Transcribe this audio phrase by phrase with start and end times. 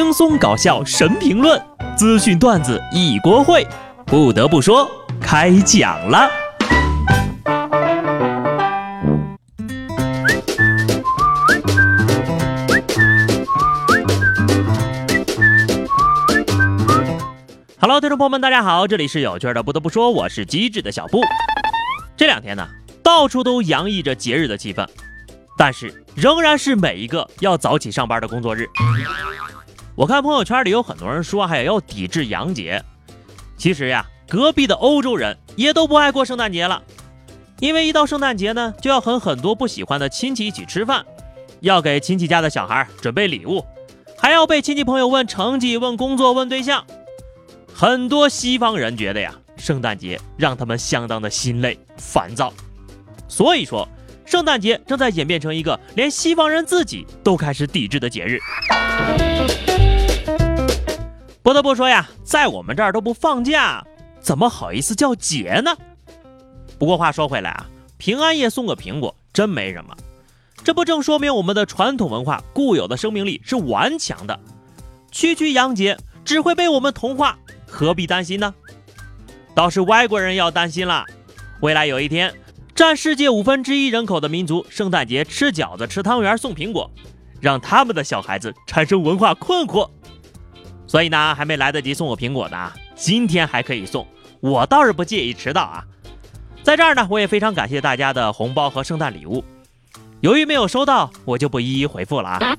[0.00, 1.60] 轻松搞笑神评论，
[1.96, 3.66] 资讯段子一锅烩。
[4.06, 4.88] 不得不说，
[5.20, 6.30] 开讲了。
[17.80, 19.64] Hello，听众朋友们，大家好，这里是有趣的。
[19.64, 21.22] 不得不说，我是机智的小布。
[22.16, 22.64] 这两天呢，
[23.02, 24.86] 到处都洋溢着节日的气氛，
[25.58, 28.64] 但是仍然是每一个要早起上班的工作日。
[29.98, 32.80] 我看朋友圈里有很多人说，还要抵制洋节。
[33.56, 36.80] 其实呀，隔壁的欧洲人也都不爱过圣诞节了，
[37.58, 41.04] 因为一到圣诞节呢，就要和很多不喜欢的亲戚一起吃饭，
[41.62, 43.66] 要给亲戚家的小孩准备礼物，
[44.16, 46.84] 还要被亲戚朋友问成绩、问工作、问对象。
[47.74, 52.52] 很多西方人觉得呀，圣诞节让他们相当的心累、烦躁。
[53.26, 53.88] 所以说，
[54.24, 58.38] 圣诞节正在演变成一个连西方人自己都开始抵制的节日。
[61.42, 63.84] 不得不说呀，在我们这儿都不放假，
[64.20, 65.74] 怎么好意思叫节呢？
[66.78, 69.96] 不过话说回来啊，平安夜送个苹果真没什么，
[70.62, 74.38] 这不正说明我们的传统文化固有的生命力是顽强的？
[75.10, 78.54] 区区洋节只会被我们同化，何必担心呢？
[79.54, 81.04] 倒是外国人要担心了，
[81.62, 82.32] 未来有一天，
[82.74, 86.90] 占世界五分之一人口的民族圣诞节吃饺子、吃汤圆、送苹果，
[87.40, 89.88] 让他们的小孩子产生文化困惑。
[90.88, 94.08] 所以呢，还没来得及送我苹果的，今天还可以送，
[94.40, 95.84] 我倒是不介意迟到啊。
[96.62, 99.44] 在这儿呢，我也非常感谢大家的红包和圣诞礼物。
[100.20, 102.56] 由于没有收到，我就不一一回复了啊。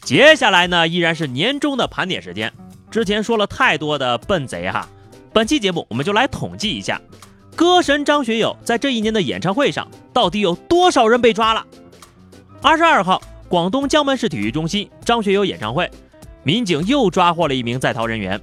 [0.00, 2.50] 接下来呢，依然是年终的盘点时间。
[2.90, 4.88] 之前说了太多的笨贼哈，
[5.30, 6.98] 本期节目我们就来统计一下，
[7.54, 11.66] 歌神张学友在这一年的演唱会上，到底有多少人被抓了？
[12.62, 13.20] 二十二号。
[13.48, 15.88] 广东江门市体育中心张学友演唱会，
[16.42, 18.40] 民警又抓获了一名在逃人员。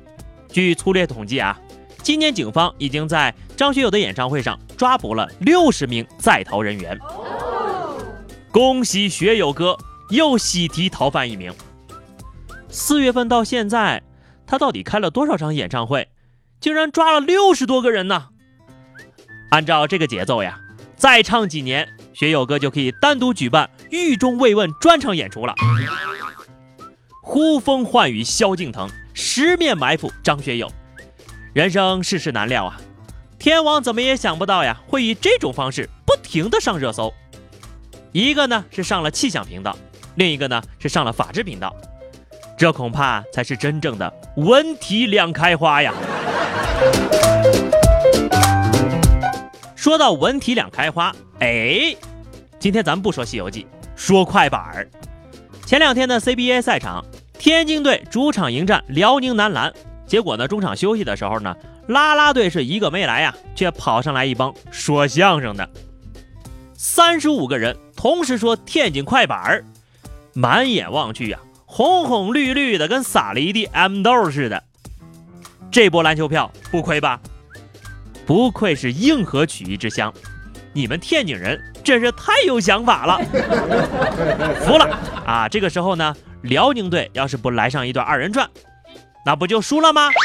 [0.50, 1.60] 据粗略统计啊，
[2.02, 6.98] 今年警方已经在张学友的演唱会上抓捕了六十名在逃人员。
[8.50, 9.78] 恭喜学友哥
[10.10, 11.54] 又喜提逃犯一名。
[12.70, 14.02] 四月份到现在，
[14.46, 16.08] 他到底开了多少场演唱会？
[16.62, 18.30] 竟然抓了六十多个人呢？
[19.50, 20.60] 按照这个节奏呀，
[20.96, 21.90] 再唱几年。
[22.14, 25.54] 学友哥就可以单独举办狱中慰问专场演出了。
[27.22, 30.72] 呼风唤雨萧敬腾，十面埋伏张学友。
[31.54, 32.78] 人生世事难料啊，
[33.40, 37.14] 天王怎么也想不到呀，会以这种方式不停的上热搜。
[38.12, 39.76] 一个呢是上了气象频道，
[40.16, 41.76] 另一个呢是上了法制频道。
[42.58, 45.94] 这恐怕才是真正的文体两开花呀。
[49.84, 51.94] 说到文体两开花，哎，
[52.58, 53.64] 今天咱们不说《西游记》，
[53.98, 54.90] 说快板儿。
[55.66, 57.04] 前两天的 CBA 赛场，
[57.38, 59.74] 天津队主场迎战辽宁男篮，
[60.08, 61.54] 结果呢，中场休息的时候呢，
[61.88, 65.70] 啦啦队是一个没来呀，却跑上来一帮说相声的，
[66.78, 69.66] 三十五个人同时说天津快板儿，
[70.34, 74.64] 满眼望去呀，红红绿绿的，跟撒了一地 M 豆似的。
[75.70, 77.20] 这波篮球票不亏吧？
[78.26, 80.14] 不愧是硬核曲艺之乡，
[80.72, 83.20] 你们天津人真是太有想法了，
[84.66, 85.50] 服了啊！
[85.50, 88.50] 这个时候呢，辽宁队要是不来上一段二人转，
[89.26, 90.10] 那不就输了吗？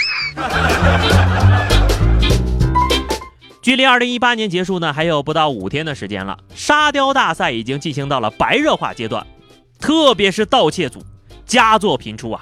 [3.61, 6.39] 距离二零一八年结束呢，还有不到五天的时间了。
[6.55, 9.27] 沙雕大赛已经进行到了白热化阶段，
[9.79, 11.05] 特别是盗窃组，
[11.45, 12.41] 佳作频出啊！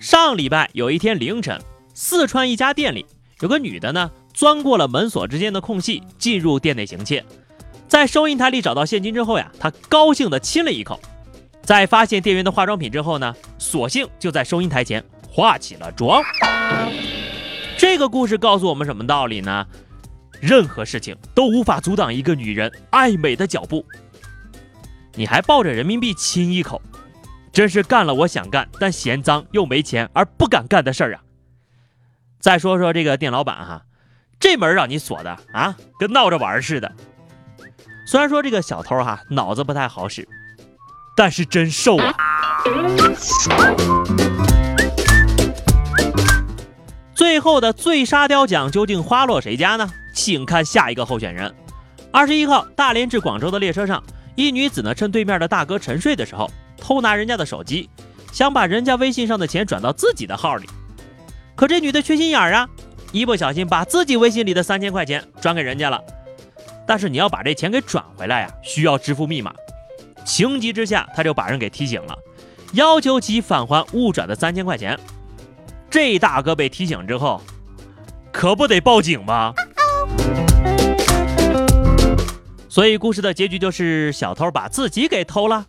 [0.00, 1.58] 上礼拜有一天凌晨，
[1.94, 3.06] 四川一家店里
[3.40, 4.10] 有个女的呢。
[4.34, 7.24] 钻过了门锁之间的空隙，进入店内行窃，
[7.86, 11.00] 在收银台里找到现金之后呀，他高兴地亲了一口。
[11.62, 16.22] 在发现店员的化妆品之后呢，索性就在收银台前化起了妆。
[17.78, 19.66] 这个故事告诉我们什么道理呢？
[20.40, 23.86] 任何事情都无法阻挡一个女人爱美的脚步。
[25.14, 26.82] 你还抱着人民币亲一口，
[27.52, 31.22] 真是干了我想干但嫌脏又没钱而不敢干的事儿啊！
[32.40, 33.86] 再说说这个店老板哈。
[34.38, 36.92] 这门让你锁的啊，跟闹着玩似的。
[38.06, 40.28] 虽然说这个小偷哈脑子不太好使，
[41.16, 42.14] 但是真瘦啊。
[47.14, 49.88] 最后的最沙雕奖究竟花落谁家呢？
[50.14, 51.54] 请看下一个候选人。
[52.12, 54.02] 二十一号，大连至广州的列车上，
[54.34, 57.88] 一女子呢趁对面的大哥沉睡的时候，偷拿人家的手机，
[58.32, 60.68] 想把人家微信上的钱转到自己的号里。
[61.56, 62.68] 可这女的缺心眼儿啊。
[63.14, 66.02] 一不小心把自己微信里的三千块钱转给人家了，
[66.84, 69.54] 但是你要把这钱给转回来呀，需要支付密码。
[70.24, 72.18] 情急之下，他就把人给提醒了，
[72.72, 74.98] 要求其返还误转的三千块钱。
[75.88, 77.40] 这大哥被提醒之后，
[78.32, 79.54] 可不得报警吗？
[82.68, 85.64] 所以故事的结局就是小偷把自己给偷了。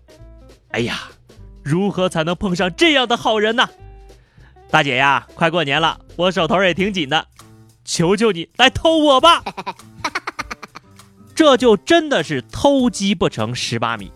[0.71, 1.03] 哎呀，
[1.63, 3.69] 如何才能碰上这样的好人呢？
[4.71, 7.27] 大姐呀，快过年了，我手头也挺紧的，
[7.85, 9.43] 求求你来偷我吧！
[11.35, 14.11] 这就真的是偷鸡不成蚀把米。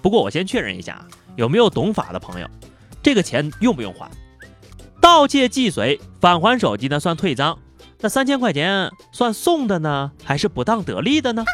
[0.00, 1.04] 不过我先确认一下，
[1.34, 2.48] 有没有懂法的朋友？
[3.02, 4.08] 这个钱用不用还？
[5.00, 7.58] 盗窃既遂，返还手机呢算退赃？
[8.00, 11.44] 那三千块钱算送的呢，还是不当得利的呢？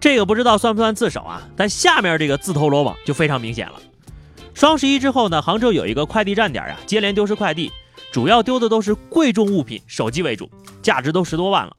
[0.00, 1.42] 这个不知道算不算自首啊？
[1.56, 3.74] 但下面这个自投罗网就非常明显了。
[4.56, 7.70] 双十一之后呢，杭州有一个快递站点啊，接连丢失快递，
[8.10, 10.50] 主要丢的都是贵重物品，手机为主，
[10.80, 11.76] 价值都十多万了。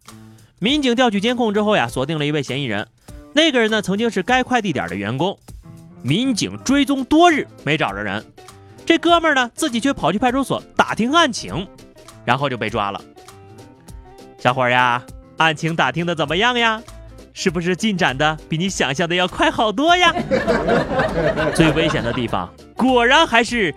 [0.59, 2.87] 民警调取监控之后呀，锁定了一位嫌疑人。
[3.33, 5.35] 那个人呢，曾经是该快递点的员工。
[6.03, 8.23] 民警追踪多日没找着人，
[8.85, 11.67] 这哥们儿呢，自己却跑去派出所打听案情，
[12.25, 13.01] 然后就被抓了。
[14.37, 15.03] 小伙呀，
[15.37, 16.79] 案情打听的怎么样呀？
[17.39, 20.11] 是不是进展的比你想象的要快好多呀？
[21.53, 23.71] 最危险的地方果然还是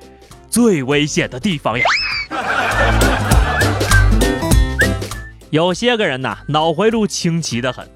[0.48, 1.84] 最危险的地方呀！
[5.50, 7.86] 有些个人呐，脑回路清奇的很。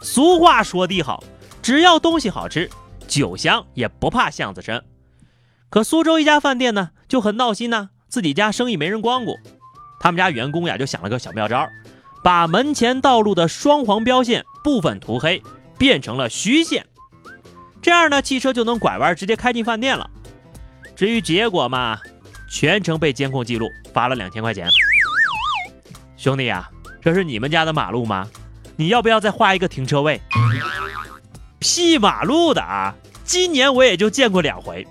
[0.00, 1.22] 俗话说得好，
[1.60, 2.70] 只要东西好吃，
[3.06, 4.82] 酒香也不怕巷子深。
[5.68, 9.36] 可苏州一家饭店呢，就很闹心呐，自己家生意没人光顾，
[10.00, 11.68] 他们家员工呀就想了个小妙招。
[12.22, 15.42] 把门前道路的双黄标线部分涂黑，
[15.78, 16.86] 变成了虚线，
[17.80, 20.08] 这样呢，汽车就能拐弯直接开进饭店了。
[20.94, 21.98] 至于结果嘛，
[22.50, 24.68] 全程被监控记录，罚了两千块钱。
[26.16, 26.68] 兄弟呀，
[27.00, 28.28] 这是你们家的马路吗？
[28.76, 30.20] 你要不要再画一个停车位？
[31.58, 32.94] 屁马路的啊！
[33.24, 34.86] 今年我也就见过两回。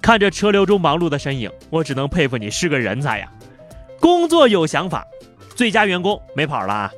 [0.00, 3.30] 看着车流中忙碌的身影，我只能佩服你是个人才呀，
[4.00, 5.04] 工作有想法。
[5.56, 6.90] 最佳员工没跑了，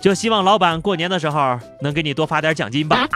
[0.00, 3.06] 就希望老板过年的时候能给你多发点奖金吧。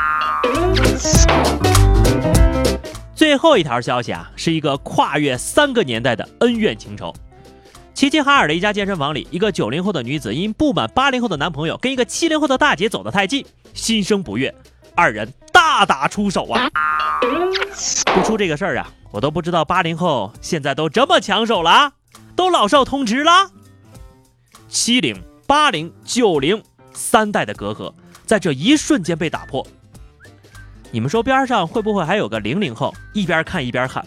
[3.14, 7.14] 最后一条消息啊，是一个跨越三个年代的恩怨情仇。
[7.94, 14.54] 齐齐哈尔的一家健身房里，一个九零后的女子因不满八零后的男朋友跟一个七零后的大姐走得太近，心生不悦，
[14.94, 16.68] 二人大打出手啊！
[18.14, 21.92] 不出这个事儿啊，我都不知道八零后现在都这么抢手了，
[22.36, 23.50] 都老少通吃了。
[24.70, 26.62] 七零、八零、九零
[26.94, 27.92] 三代的隔阂
[28.24, 29.66] 在这一瞬间被打破。
[30.92, 34.06] 你们说边上会不会还有个零零后，一边看一边喊：“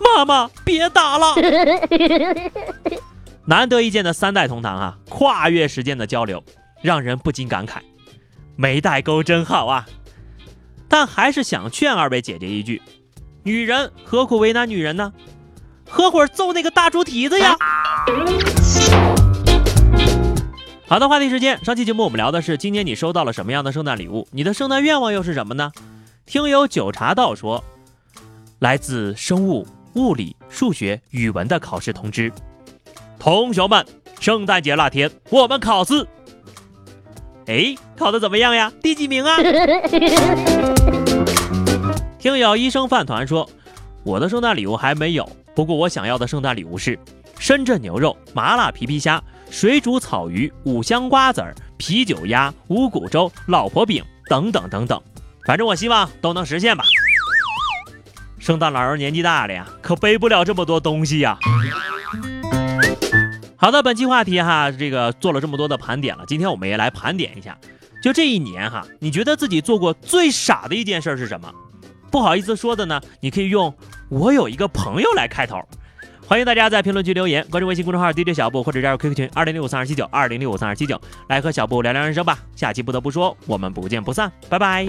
[0.00, 1.34] 妈妈，别打了！”
[3.44, 6.42] 难得一见的三代同堂啊，跨越时间的交流，
[6.82, 7.78] 让人不禁感慨：
[8.56, 9.86] 没代沟真好啊！
[10.88, 12.80] 但还是想劝二位姐姐一句：
[13.42, 15.12] 女人何苦为难女人呢？
[15.88, 17.54] 合伙揍那个大猪蹄子呀！
[20.92, 21.58] 好的，话题时间。
[21.64, 24.28] 上期节目我们聊的是今年你收到了什么样的圣诞礼物？
[24.30, 25.72] 你的圣诞愿望又是什么呢？
[26.26, 27.64] 听友九茶道说，
[28.58, 32.30] 来自生物、物理、数学、语文的考试通知。
[33.18, 33.86] 同学们，
[34.20, 36.06] 圣诞节那天我们考试。
[37.46, 38.70] 哎，考的怎么样呀？
[38.82, 39.38] 第几名啊？
[42.18, 43.48] 听友医生饭团说，
[44.04, 46.98] 我的圣诞礼物还没有，不过我想要的圣诞礼物是
[47.38, 49.24] 深圳牛肉、麻辣皮皮虾。
[49.52, 55.00] 水煮草鱼、五香瓜子儿、啤酒鸭、五谷粥、老婆饼等等等等，
[55.44, 56.82] 反正我希望都能实现吧。
[58.38, 61.38] 圣诞老人年纪大了呀，可背不了这么多东西呀。
[63.56, 67.56] 好的，本期话题哈，这个做了这么多的盘点了，今天我们也来盘点一下，
[68.02, 71.52] 就这一年哈，你觉得自己做过最傻的一件事是什么？
[72.10, 73.72] 不好意思说的呢，你可以用
[74.08, 75.58] “我有一个朋友”来开头。
[76.26, 80.98] 欢迎大家在评论区留言，关注微信公众号 DJ 小布或者加入 QQ 群二零六五三二七九二零六五三二七九，
[81.28, 82.38] 来和小布聊聊人生吧。
[82.56, 84.86] 下期不得不说，我们不见不散，拜拜。